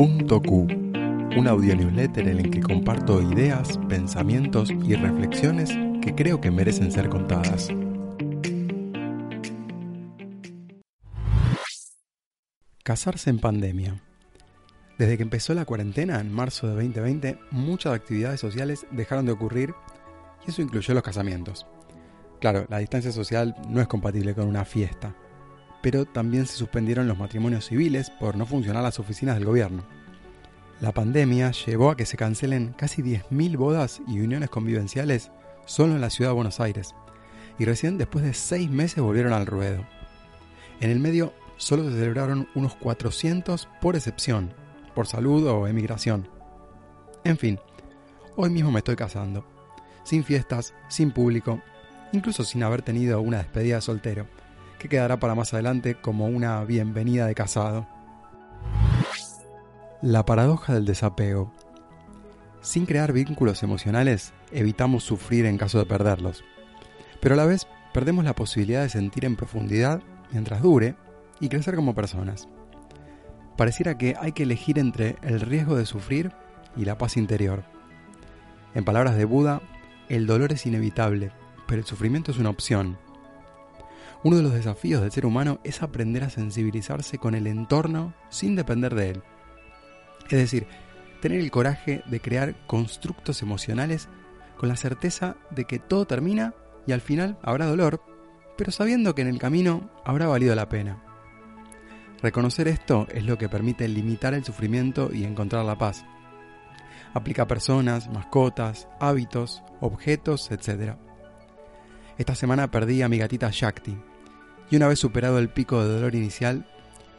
[0.00, 0.66] Punto Q,
[1.36, 5.68] un audio newsletter en el que comparto ideas, pensamientos y reflexiones
[6.00, 7.68] que creo que merecen ser contadas.
[12.82, 14.00] Casarse en pandemia.
[14.96, 19.74] Desde que empezó la cuarentena en marzo de 2020, muchas actividades sociales dejaron de ocurrir
[20.46, 21.66] y eso incluyó los casamientos.
[22.40, 25.14] Claro, la distancia social no es compatible con una fiesta,
[25.82, 29.84] pero también se suspendieron los matrimonios civiles por no funcionar las oficinas del gobierno.
[30.80, 35.30] La pandemia llevó a que se cancelen casi 10.000 bodas y uniones convivenciales
[35.66, 36.94] solo en la ciudad de Buenos Aires,
[37.58, 39.84] y recién después de seis meses volvieron al ruedo.
[40.80, 44.54] En el medio solo se celebraron unos 400 por excepción,
[44.94, 46.28] por salud o emigración.
[47.24, 47.60] En fin,
[48.36, 49.44] hoy mismo me estoy casando,
[50.02, 51.60] sin fiestas, sin público,
[52.12, 54.26] incluso sin haber tenido una despedida de soltero,
[54.80, 57.86] que quedará para más adelante como una bienvenida de casado.
[60.00, 61.52] La paradoja del desapego.
[62.62, 66.42] Sin crear vínculos emocionales, evitamos sufrir en caso de perderlos,
[67.20, 70.94] pero a la vez perdemos la posibilidad de sentir en profundidad mientras dure
[71.40, 72.48] y crecer como personas.
[73.58, 76.32] Pareciera que hay que elegir entre el riesgo de sufrir
[76.74, 77.64] y la paz interior.
[78.74, 79.60] En palabras de Buda,
[80.08, 81.32] el dolor es inevitable,
[81.66, 82.96] pero el sufrimiento es una opción.
[84.22, 88.54] Uno de los desafíos del ser humano es aprender a sensibilizarse con el entorno sin
[88.54, 89.22] depender de él.
[90.24, 90.66] Es decir,
[91.22, 94.08] tener el coraje de crear constructos emocionales
[94.58, 96.54] con la certeza de que todo termina
[96.86, 98.02] y al final habrá dolor,
[98.58, 101.02] pero sabiendo que en el camino habrá valido la pena.
[102.22, 106.04] Reconocer esto es lo que permite limitar el sufrimiento y encontrar la paz.
[107.14, 110.96] Aplica a personas, mascotas, hábitos, objetos, etc.
[112.18, 113.96] Esta semana perdí a mi gatita Shakti,
[114.70, 116.64] y una vez superado el pico de dolor inicial,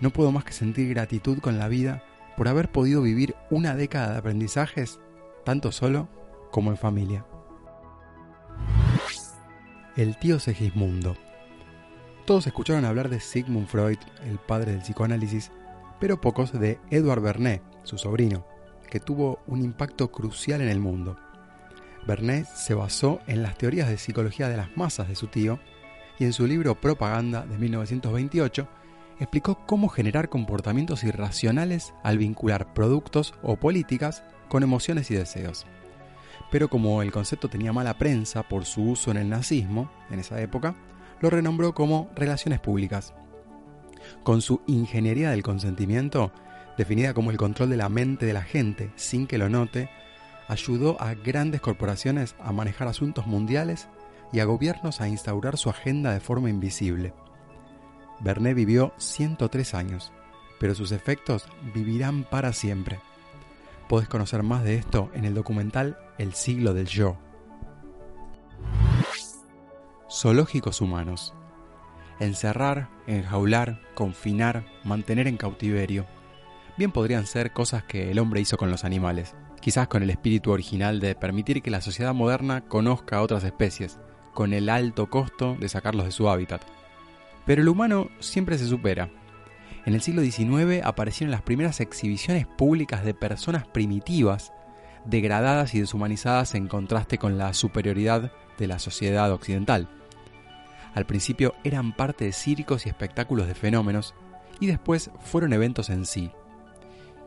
[0.00, 2.02] no puedo más que sentir gratitud con la vida
[2.36, 4.98] por haber podido vivir una década de aprendizajes,
[5.44, 6.08] tanto solo
[6.50, 7.24] como en familia.
[9.96, 11.16] El tío Segismundo.
[12.26, 15.52] Todos escucharon hablar de Sigmund Freud, el padre del psicoanálisis,
[16.00, 18.44] pero pocos de Edward Bernet, su sobrino,
[18.90, 21.16] que tuvo un impacto crucial en el mundo.
[22.06, 25.60] Bernet se basó en las teorías de psicología de las masas de su tío
[26.18, 28.68] y en su libro Propaganda de 1928
[29.18, 35.66] explicó cómo generar comportamientos irracionales al vincular productos o políticas con emociones y deseos.
[36.50, 40.40] Pero como el concepto tenía mala prensa por su uso en el nazismo, en esa
[40.40, 40.74] época,
[41.20, 43.14] lo renombró como relaciones públicas.
[44.22, 46.30] Con su ingeniería del consentimiento,
[46.76, 49.88] definida como el control de la mente de la gente sin que lo note,
[50.46, 53.88] ayudó a grandes corporaciones a manejar asuntos mundiales
[54.32, 57.14] y a gobiernos a instaurar su agenda de forma invisible.
[58.20, 60.12] Bernet vivió 103 años,
[60.58, 62.98] pero sus efectos vivirán para siempre.
[63.88, 67.16] Podés conocer más de esto en el documental El siglo del yo.
[70.10, 71.34] Zoológicos humanos.
[72.18, 76.06] Encerrar, enjaular, confinar, mantener en cautiverio.
[76.78, 79.34] Bien podrían ser cosas que el hombre hizo con los animales
[79.66, 83.98] quizás con el espíritu original de permitir que la sociedad moderna conozca a otras especies,
[84.36, 86.62] con el alto costo de sacarlos de su hábitat.
[87.46, 89.10] Pero el humano siempre se supera.
[89.86, 94.52] En el siglo XIX aparecieron las primeras exhibiciones públicas de personas primitivas,
[95.06, 99.88] degradadas y deshumanizadas en contraste con la superioridad de la sociedad occidental.
[100.94, 104.14] Al principio eran parte de circos y espectáculos de fenómenos,
[104.60, 106.30] y después fueron eventos en sí,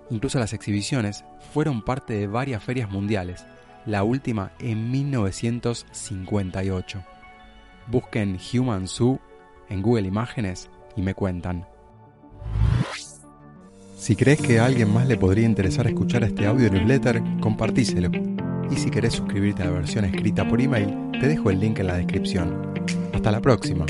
[0.10, 3.46] Incluso las exhibiciones fueron parte de varias ferias mundiales,
[3.86, 7.04] la última en 1958.
[7.88, 9.20] Busquen Human Zoo
[9.70, 11.66] en Google Imágenes y me cuentan.
[13.98, 18.10] Si crees que a alguien más le podría interesar escuchar este audio newsletter, compartíselo.
[18.72, 21.88] Y si querés suscribirte a la versión escrita por email, te dejo el link en
[21.88, 22.74] la descripción.
[23.14, 23.86] Hasta la próxima.